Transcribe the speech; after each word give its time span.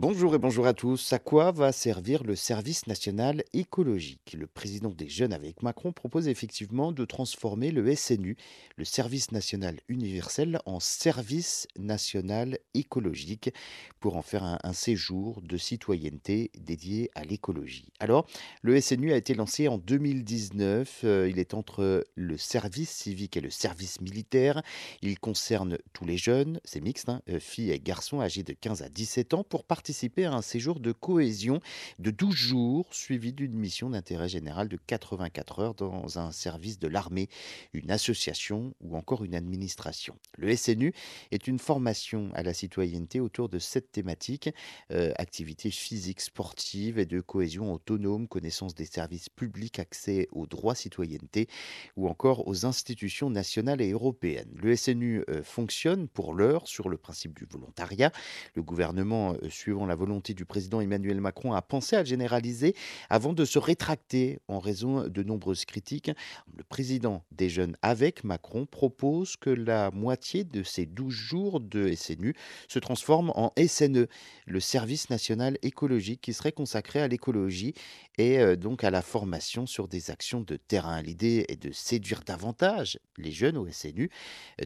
Bonjour 0.00 0.34
et 0.34 0.38
bonjour 0.38 0.66
à 0.66 0.72
tous. 0.72 1.12
À 1.12 1.18
quoi 1.18 1.52
va 1.52 1.72
servir 1.72 2.24
le 2.24 2.34
service 2.34 2.86
national 2.86 3.44
écologique? 3.52 4.34
Le 4.34 4.46
président 4.46 4.88
des 4.88 5.10
Jeunes 5.10 5.34
avec 5.34 5.62
Macron 5.62 5.92
propose 5.92 6.26
effectivement 6.26 6.90
de 6.90 7.04
transformer 7.04 7.70
le 7.70 7.94
SNU, 7.94 8.38
le 8.76 8.86
service 8.86 9.30
national 9.30 9.78
universel, 9.88 10.58
en 10.64 10.80
service 10.80 11.68
national 11.78 12.60
écologique 12.72 13.52
pour 14.00 14.16
en 14.16 14.22
faire 14.22 14.42
un, 14.42 14.72
séjour 14.72 15.42
de 15.42 15.58
citoyenneté 15.58 16.50
dédié 16.58 17.10
à 17.14 17.22
l'écologie. 17.24 17.92
Alors, 17.98 18.26
le 18.62 18.80
SNU 18.80 19.12
a 19.12 19.18
été 19.18 19.34
lancé 19.34 19.68
en 19.68 19.76
2019. 19.76 21.00
euh, 21.04 21.28
il 21.28 21.38
est 21.38 21.52
entre 21.52 22.06
le 22.14 22.38
service 22.38 22.88
civique 22.88 23.36
et 23.36 23.42
le 23.42 23.50
service 23.50 24.00
militaire. 24.00 24.62
Il 25.02 25.18
concerne 25.18 25.76
tous 25.92 26.06
les 26.06 26.16
jeunes, 26.16 26.58
c'est 26.64 26.80
mixte, 26.80 27.10
hein, 27.10 27.20
euh, 27.28 27.38
filles 27.38 27.72
et 27.72 27.80
garçons 27.80 28.22
âgés 28.22 28.44
de 28.44 28.54
15 28.54 28.80
à 28.80 28.88
17 28.88 29.34
ans, 29.34 29.44
pour 29.44 29.64
participer 29.64 29.89
à 30.24 30.32
un 30.32 30.42
séjour 30.42 30.80
de 30.80 30.92
cohésion 30.92 31.60
de 31.98 32.10
12 32.10 32.34
jours, 32.34 32.86
suivi 32.92 33.32
d'une 33.32 33.54
mission 33.54 33.90
d'intérêt 33.90 34.28
général 34.28 34.68
de 34.68 34.78
84 34.86 35.58
heures 35.58 35.74
dans 35.74 36.18
un 36.18 36.30
service 36.32 36.78
de 36.78 36.88
l'armée, 36.88 37.28
une 37.72 37.90
association 37.90 38.74
ou 38.80 38.96
encore 38.96 39.24
une 39.24 39.34
administration. 39.34 40.16
Le 40.36 40.54
SNU 40.54 40.92
est 41.32 41.48
une 41.48 41.58
formation 41.58 42.30
à 42.34 42.42
la 42.42 42.54
citoyenneté 42.54 43.20
autour 43.20 43.48
de 43.48 43.58
sept 43.58 43.90
thématiques 43.90 44.50
euh, 44.92 45.12
activités 45.16 45.70
physiques, 45.70 46.20
sportives 46.20 46.98
et 46.98 47.06
de 47.06 47.20
cohésion 47.20 47.72
autonome, 47.72 48.28
connaissance 48.28 48.74
des 48.74 48.84
services 48.84 49.28
publics, 49.28 49.78
accès 49.78 50.28
aux 50.32 50.46
droits 50.46 50.74
citoyenneté 50.74 51.48
ou 51.96 52.08
encore 52.08 52.46
aux 52.46 52.64
institutions 52.66 53.30
nationales 53.30 53.80
et 53.80 53.90
européennes. 53.90 54.50
Le 54.56 54.76
SNU 54.76 55.24
euh, 55.28 55.42
fonctionne 55.42 56.08
pour 56.08 56.34
l'heure 56.34 56.68
sur 56.68 56.88
le 56.88 56.96
principe 56.96 57.36
du 57.36 57.44
volontariat. 57.44 58.12
Le 58.54 58.62
gouvernement, 58.62 59.34
euh, 59.34 59.48
la 59.86 59.94
volonté 59.94 60.34
du 60.34 60.44
président 60.44 60.80
Emmanuel 60.80 61.20
Macron, 61.20 61.52
a 61.52 61.62
pensé 61.62 61.96
à 61.96 62.04
généraliser 62.04 62.74
avant 63.08 63.32
de 63.32 63.44
se 63.44 63.58
rétracter 63.58 64.38
en 64.48 64.58
raison 64.58 65.08
de 65.08 65.22
nombreuses 65.22 65.64
critiques. 65.64 66.10
Le 66.56 66.64
président 66.64 67.24
des 67.32 67.48
jeunes 67.48 67.76
avec 67.82 68.24
Macron 68.24 68.66
propose 68.66 69.36
que 69.36 69.50
la 69.50 69.90
moitié 69.90 70.44
de 70.44 70.62
ces 70.62 70.86
12 70.86 71.12
jours 71.12 71.60
de 71.60 71.92
SNU 71.94 72.34
se 72.68 72.78
transforme 72.78 73.32
en 73.34 73.52
SNE, 73.66 74.06
le 74.46 74.60
service 74.60 75.10
national 75.10 75.58
écologique 75.62 76.20
qui 76.20 76.32
serait 76.32 76.52
consacré 76.52 77.00
à 77.00 77.08
l'écologie 77.08 77.74
et 78.18 78.38
euh, 78.38 78.56
donc 78.56 78.84
à 78.84 78.90
la 78.90 79.02
formation 79.02 79.66
sur 79.66 79.88
des 79.88 80.10
actions 80.10 80.40
de 80.40 80.56
terrain. 80.56 81.00
L'idée 81.02 81.44
est 81.48 81.62
de 81.62 81.72
séduire 81.72 82.22
davantage 82.24 82.98
les 83.16 83.32
jeunes 83.32 83.56
au 83.56 83.68
SNU. 83.70 84.10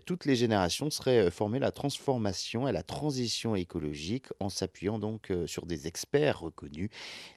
Toutes 0.07 0.25
les 0.25 0.37
générations 0.37 0.91
seraient 0.91 1.27
euh, 1.27 1.31
formées 1.31 1.59
à 1.59 1.61
la 1.61 1.73
transformation 1.73 2.67
et 2.67 2.71
à 2.71 2.73
la 2.73 2.83
transition 2.83 3.55
écologique 3.55 4.27
en 4.41 4.49
s'appuyant 4.49 4.99
donc 5.05 5.31
euh, 5.31 5.47
sur 5.47 5.67
des 5.67 5.87
experts 5.87 6.41
reconnus. 6.41 6.89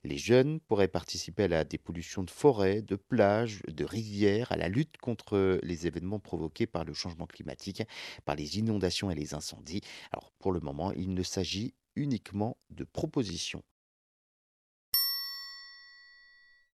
Les 0.06 0.18
jeunes 0.18 0.62
pourraient 0.62 0.88
participer 0.88 1.44
à 1.44 1.48
la 1.50 1.66
dépollution 1.66 2.24
de 2.24 2.30
forêts, 2.30 2.82
de 2.82 2.96
plages, 2.96 3.62
de 3.68 3.84
rivières, 3.84 4.54
à 4.54 4.56
la 4.56 4.70
lutte 4.70 4.96
contre 4.98 5.60
les 5.64 5.86
événements 5.86 6.20
provoqués 6.20 6.66
par 6.66 6.86
le 6.86 6.94
changement 6.94 7.28
climatique, 7.28 7.84
par 8.24 8.36
les 8.36 8.58
inondations 8.58 9.12
et 9.12 9.16
les 9.16 9.34
incendies. 9.34 9.82
Alors 10.14 10.32
pour 10.40 10.54
le 10.54 10.62
moment, 10.62 10.94
il 10.94 11.14
ne 11.14 11.24
s'agit 11.24 11.74
uniquement 11.98 12.56
de 12.70 12.86
propositions. 12.86 13.64